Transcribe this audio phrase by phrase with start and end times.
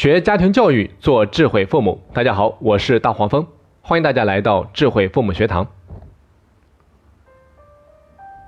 [0.00, 2.00] 学家庭教育，做智慧父母。
[2.14, 3.46] 大家好，我是大黄蜂，
[3.82, 5.66] 欢迎大家来到智慧父母学堂。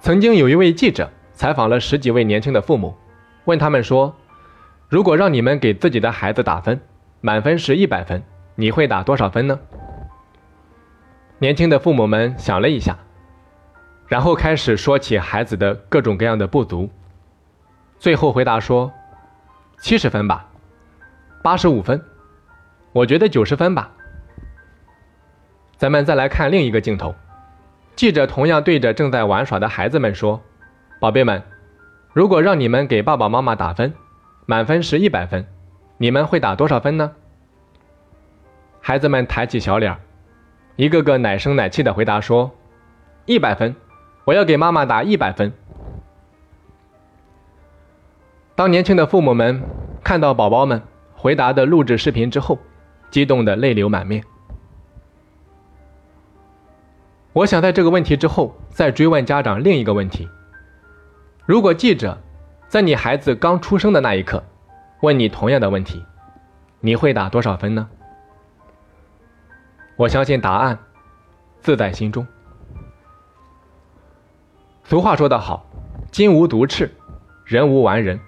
[0.00, 2.96] 曾经有一位记者采访了十几位年轻的父母，
[3.44, 4.12] 问他们说
[4.90, 6.80] ：“如果让你们给自己的孩子打分，
[7.20, 8.20] 满分是一百分，
[8.56, 9.60] 你会打多少分呢？”
[11.38, 12.98] 年轻的父母们想了一下，
[14.08, 16.90] 然后开始说起孩子的各种各样的不足，
[18.00, 18.90] 最后回答说
[19.78, 20.48] ：“七十分吧。”
[21.46, 22.02] 八十五分，
[22.90, 23.92] 我觉得九十分吧。
[25.76, 27.14] 咱们再来看另一个镜头，
[27.94, 30.42] 记者同样对着正在玩耍的孩子们说
[30.98, 31.40] ：“宝贝们，
[32.12, 33.94] 如果让你们给爸爸妈妈打分，
[34.44, 35.46] 满分是一百分，
[35.98, 37.12] 你们会打多少分呢？”
[38.82, 39.96] 孩子们抬起小脸，
[40.74, 42.50] 一个个奶声奶气的回答说
[43.24, 43.76] ：“一百分，
[44.24, 45.52] 我要给妈妈打一百分。”
[48.56, 49.62] 当年轻的父母们
[50.02, 50.82] 看到宝宝们。
[51.26, 52.56] 回答的录制视频之后，
[53.10, 54.22] 激动的泪流满面。
[57.32, 60.28] 我想在这个问题之后再追问家长另一个问题：
[61.44, 62.16] 如果记者
[62.68, 64.40] 在你孩子刚出生的那一刻
[65.00, 66.00] 问你同样的问题，
[66.78, 67.88] 你会打多少分呢？
[69.96, 70.78] 我相信答案
[71.58, 72.24] 自在心中。
[74.84, 75.66] 俗话说得好
[76.12, 76.88] ：“金无独翅，
[77.44, 78.20] 人无完人。”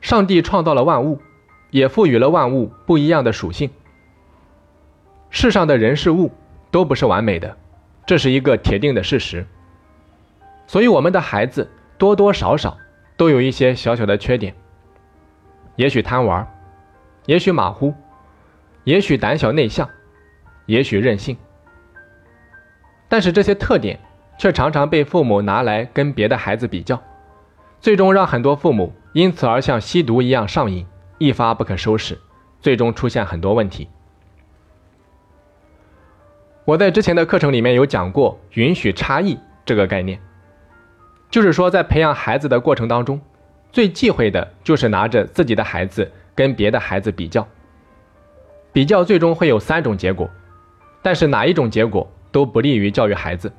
[0.00, 1.20] 上帝创造了万物。
[1.72, 3.68] 也赋予了万物不一样的属性。
[5.30, 6.30] 世上的人事物
[6.70, 7.56] 都不是完美的，
[8.06, 9.44] 这是一个铁定的事实。
[10.66, 12.76] 所以，我们的孩子多多少少
[13.16, 14.54] 都有一些小小的缺点，
[15.76, 16.46] 也许贪玩，
[17.24, 17.94] 也许马虎，
[18.84, 19.88] 也许胆小内向，
[20.66, 21.36] 也许任性。
[23.08, 23.98] 但是这些特点
[24.38, 27.02] 却常常被父母拿来跟别的孩子比较，
[27.80, 30.86] 最终让很多父母因此而像吸毒一样上瘾。
[31.22, 32.18] 一发不可收拾，
[32.60, 33.88] 最终出现很多问题。
[36.64, 40.20] 我在之前的课程里面有讲过“允许差异”这个概念，
[41.30, 43.20] 就是说在培养孩子的过程当中，
[43.70, 47.46] 最忌讳的就是拿着自己的孩子跟别的孩子比较。
[48.72, 50.28] 比较最终会有三种结果，
[51.02, 53.52] 但是哪一种结果都不利于教育孩子。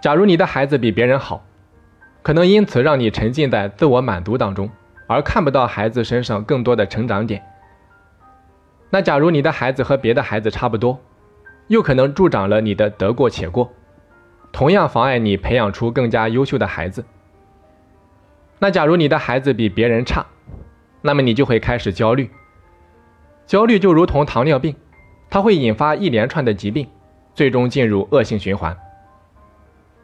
[0.00, 1.44] 假如你的孩子比别人好，
[2.22, 4.70] 可能因此让你沉浸在自我满足当中。
[5.06, 7.42] 而看不到孩子身上更多的成长点。
[8.90, 10.98] 那假如你的孩子和别的孩子差不多，
[11.68, 13.72] 又可能助长了你的得过且过，
[14.52, 17.04] 同样妨碍你培养出更加优秀的孩子。
[18.58, 20.24] 那假如你的孩子比别人差，
[21.02, 22.30] 那么你就会开始焦虑。
[23.46, 24.74] 焦虑就如同糖尿病，
[25.28, 26.88] 它会引发一连串的疾病，
[27.34, 28.74] 最终进入恶性循环。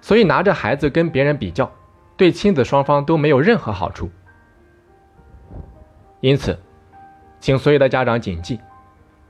[0.00, 1.70] 所以拿着孩子跟别人比较，
[2.16, 4.08] 对亲子双方都没有任何好处。
[6.26, 6.58] 因此，
[7.38, 8.58] 请所有的家长谨记：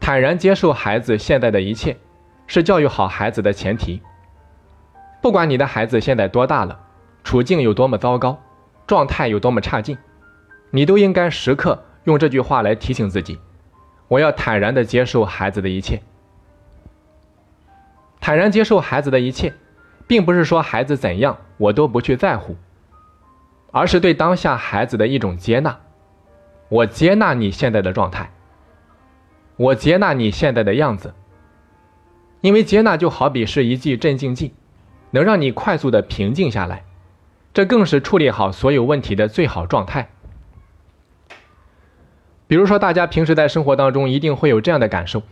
[0.01, 1.95] 坦然接受孩子现在的一切，
[2.47, 4.01] 是教育好孩子的前提。
[5.21, 6.81] 不管你的孩子现在多大了，
[7.23, 8.41] 处境有多么糟糕，
[8.87, 9.99] 状态有多么差劲，
[10.71, 13.39] 你都应该时刻用这句话来提醒自己：
[14.09, 16.01] 我要坦然地接受孩子的一切。
[18.23, 19.53] 坦然接受孩子的一切，
[20.07, 22.57] 并不是说孩子怎样我都不去在乎，
[23.71, 25.79] 而是对当下孩子的一种接纳。
[26.69, 28.31] 我接纳你现在的状态，
[29.57, 31.15] 我接纳你现在的样子，
[32.41, 34.53] 因为接纳就好比是一剂镇静剂，
[35.13, 36.85] 能让你快速的平静下来，
[37.55, 40.09] 这更是处理好所有问题的最好状态。
[42.49, 45.23] 比如说，大家平时在生活当中一定会有这样的感受：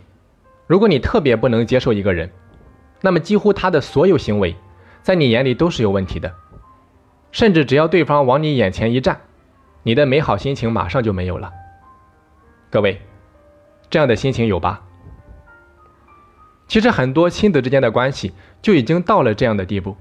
[0.67, 2.29] 如果你特别不能接受一个人，
[3.01, 4.55] 那么几乎他的所有行为，
[5.01, 6.33] 在你眼里都是有问题的，
[7.31, 9.19] 甚至只要对方往你眼前一站。
[9.85, 11.53] 你的美好心情马上就没有了。
[12.71, 12.99] 各位，
[13.91, 14.81] 这样的心情有吧？
[16.67, 18.33] 其实很多亲子之间的关系
[18.63, 19.95] 就已经到了这样的地步，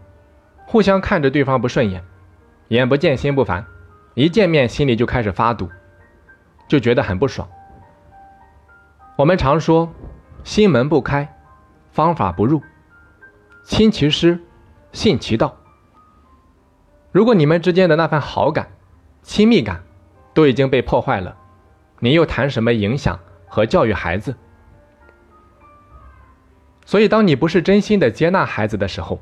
[0.66, 2.02] 互相看着对方不顺眼，
[2.68, 3.66] 眼不见心不烦，
[4.14, 5.68] 一见面心里就开始发堵，
[6.66, 7.46] 就觉得很不爽。
[9.16, 9.92] 我们常说，
[10.44, 11.36] 心门不开，
[11.92, 12.62] 方法不入，
[13.64, 14.42] 亲其师，
[14.92, 15.54] 信其道。
[17.12, 18.68] 如果你们之间的那份好感，
[19.24, 19.82] 亲密感
[20.34, 21.34] 都已经被破坏了，
[21.98, 23.18] 你又谈什么影响
[23.48, 24.36] 和教育孩子？
[26.84, 29.18] 所以，当你不是真心的接纳孩子的时候，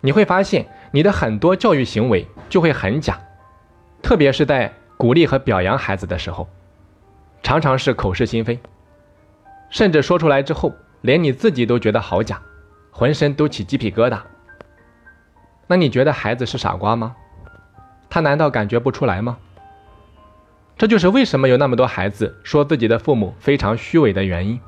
[0.00, 3.20] 你会发现你的很多教育行为就会很假，
[4.00, 6.48] 特别是在鼓励和表扬孩子的时候，
[7.42, 8.60] 常常是口是心非，
[9.70, 12.40] 甚至说出来之后，连你自己都觉得好假，
[12.92, 14.20] 浑身都起鸡皮疙瘩。
[15.66, 17.16] 那你觉得孩子是傻瓜吗？
[18.10, 19.38] 他难道感觉不出来吗？
[20.76, 24.60] 这就是为什么有那么多孩子说自己的父母非常虚伪的原因。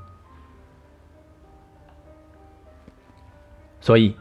[3.80, 4.14] 所以，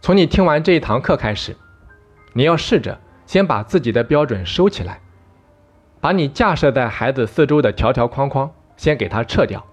[0.00, 1.56] 从你听完这一堂课开始，
[2.34, 5.00] 你要试着先把自己的标准收起来，
[6.00, 9.64] 把你架设在孩子四周的条条框框先给他撤掉，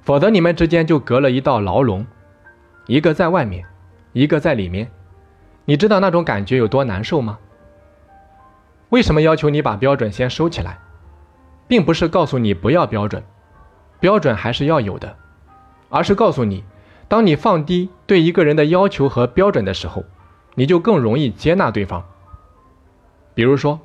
[0.00, 2.06] 否则你们之间就隔了一道牢笼，
[2.86, 3.66] 一个在外面，
[4.12, 4.90] 一个在里面。
[5.64, 7.38] 你知道那种感觉有多难受吗？
[8.90, 10.78] 为什么要求你把标准先收起来，
[11.66, 13.22] 并不是告诉你不要标准，
[13.98, 15.16] 标准还是要有的，
[15.88, 16.64] 而是告诉你。
[17.08, 20.04] 当你放低对一个人的要求和标准的时候，
[20.54, 22.04] 你就更容易接纳对方。
[23.34, 23.78] 比如说，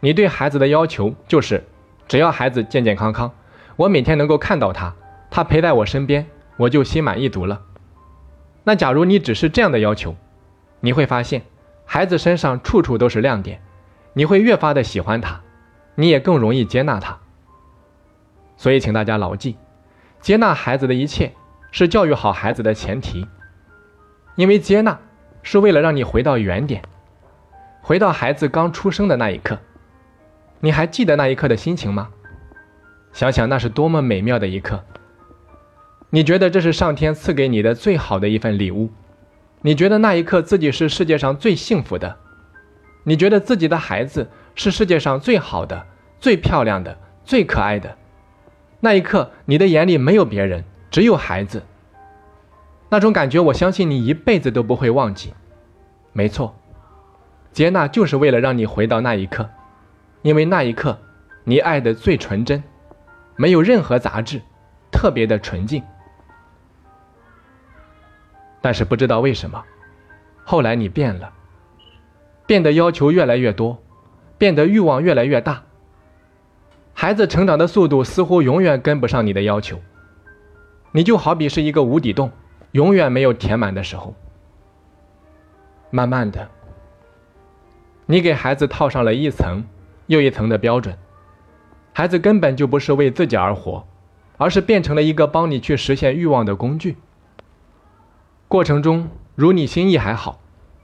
[0.00, 1.64] 你对孩子的要求就是，
[2.08, 3.32] 只要孩子健健康康，
[3.76, 4.94] 我每天能够看到他，
[5.30, 6.26] 他陪在我身边，
[6.56, 7.62] 我就心满意足了。
[8.64, 10.14] 那假如你只是这样的要求，
[10.80, 11.42] 你会发现，
[11.86, 13.62] 孩子身上处处都是亮点，
[14.12, 15.40] 你会越发的喜欢他，
[15.94, 17.18] 你也更容易接纳他。
[18.56, 19.56] 所以，请大家牢记，
[20.20, 21.32] 接纳孩子的一切。
[21.72, 23.24] 是教育好孩子的前提，
[24.34, 24.98] 因为接纳
[25.44, 26.82] 是为了让你回到原点，
[27.80, 29.56] 回到孩子刚出生的那一刻。
[30.58, 32.08] 你还记得那一刻的心情吗？
[33.12, 34.84] 想想那是多么美妙的一刻。
[36.10, 38.90] 你觉得这是上天赐给你的最好的一份礼物？
[39.62, 42.18] 你觉得那一刻自己是世界上最幸福的？
[43.10, 45.84] 你觉得自己的孩子是世界上最好的、
[46.20, 47.96] 最漂亮的、最可爱的？
[48.78, 50.62] 那一刻，你的眼里没有别人。
[50.92, 51.64] 只有孩子，
[52.88, 55.34] 那种感觉，我相信你一辈子都不会忘记。
[56.12, 56.54] 没错，
[57.50, 59.50] 接纳就是为了让你回到那一刻，
[60.22, 60.96] 因为那一刻
[61.42, 62.62] 你爱的最纯真，
[63.34, 64.40] 没有任何杂质，
[64.92, 65.82] 特别的纯净。
[68.60, 69.64] 但是不知道为什么，
[70.44, 71.32] 后来你变了，
[72.50, 73.80] 变得要求越来越多，
[74.36, 75.62] 变得欲望越来越大。
[76.92, 79.78] 孩子成长的速度似乎永远跟不上你的要求。
[80.90, 82.32] 你就好比是一个无底洞，
[82.72, 84.16] 永远没有填满的时候。
[85.90, 86.48] 慢慢的，
[88.06, 89.64] 你给孩子套上了一层
[90.08, 90.98] 又一层的标准，
[91.92, 93.86] 孩子根本就不是为自己而活，
[94.38, 96.96] 而是变成了一个帮你去实现欲望的工具。
[98.48, 100.40] 过程中，如你心意还好，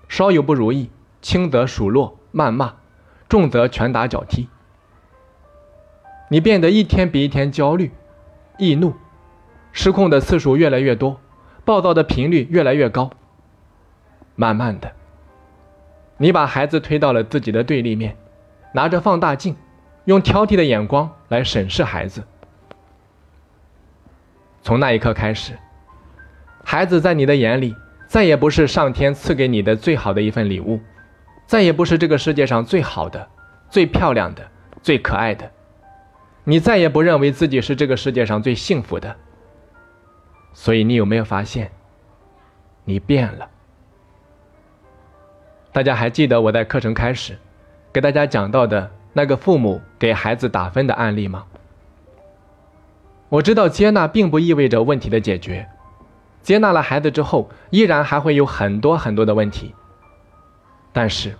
[0.06, 0.90] 稍有不如意，
[1.26, 2.74] 轻则数落、谩骂，
[3.28, 4.48] 重则拳打脚踢。
[6.28, 7.90] 你变得一天比一天焦虑、
[8.58, 8.94] 易怒。
[9.72, 11.20] 失控的次数越来越多，
[11.64, 13.10] 暴躁的频率越来越高。
[14.36, 14.92] 慢慢的，
[16.16, 18.16] 你把孩子推到了自己的对立面，
[18.72, 19.56] 拿着放大镜，
[20.04, 22.22] 用挑剔的眼光来审视孩子。
[24.62, 25.58] 从那一刻开始，
[26.62, 27.74] 孩子在你的眼里
[28.06, 30.78] 再也不是上天赐给你的最好的一份礼物，
[31.46, 33.28] 再也不是这个世界上最好的、
[33.70, 34.46] 最漂亮的、
[34.82, 35.50] 最可爱的。
[36.44, 39.14] 你再也不认为自己是这个世界上最幸福的。
[40.52, 41.70] 所以你有没有发现，
[42.84, 43.48] 你变了？
[45.72, 47.36] 大家还记得我在课程开始
[47.92, 51.44] 给大家讲到的那个父母给孩子打分的案例吗？
[53.28, 55.68] 我知道接纳并不意味着问题的解决，
[56.42, 59.74] 接纳了孩子之后，依然还会有很多很多的问题，
[60.96, 61.36] 但是，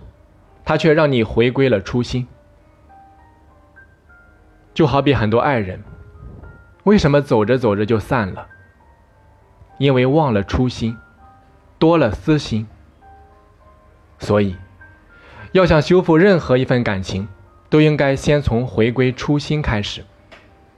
[0.63, 2.27] 他却让你回归了初心。
[4.71, 5.81] 就好比很多爱人，
[6.83, 8.47] 为什么走着走着就散了？
[9.79, 10.95] 因为忘了初心，
[11.79, 12.67] 多了私心，
[14.19, 14.55] 所以
[15.53, 17.27] 要想修复任何一份感情，
[17.67, 20.05] 都应该先从回归初心开始，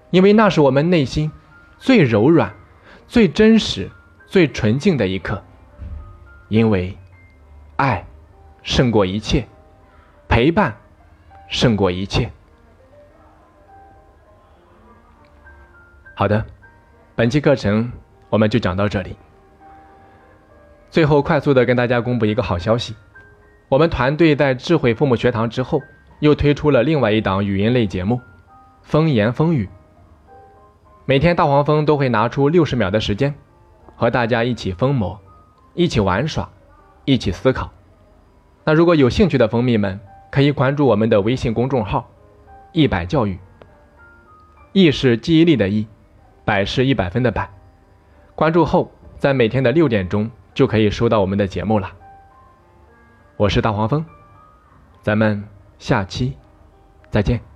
[0.09, 1.29] 因为那是我们内心
[1.79, 2.53] 最柔软、
[3.09, 3.91] 最真实、
[4.25, 5.43] 最纯净的一刻。
[6.47, 6.97] 因为
[7.75, 8.05] 爱
[8.69, 9.47] 胜过一切，
[10.27, 10.77] 陪伴
[11.47, 12.31] 胜过一切。
[16.13, 16.45] 好的，
[17.15, 17.91] 本期课程。
[18.29, 19.17] 我们就讲到这里。
[20.91, 22.93] 最后，快速的跟大家公布一个好消息：
[23.69, 25.81] 我们团队在智慧父母学堂之后，
[26.19, 28.17] 又推出了另外一档语音类节目
[28.83, 29.65] 《风言风语》。
[31.05, 33.33] 每天大黄蜂都会拿出六十秒的时间，
[33.95, 35.19] 和大家一起疯魔，
[35.73, 36.47] 一起玩耍，
[37.05, 37.71] 一起思考。
[38.63, 39.99] 那如果有兴趣的蜂蜜们，
[40.29, 42.09] 可以关注我们的微信公众号
[42.71, 43.39] “一百教育”。
[44.73, 45.87] 意是记忆力的意，
[46.45, 47.49] 百是一百分的百。
[48.35, 51.91] 关注后，在每天的六点钟就可以收到我们的节目了。
[53.35, 54.05] 我是大黄蜂，
[55.01, 55.43] 咱们
[55.79, 56.37] 下期
[57.09, 57.48] 再见。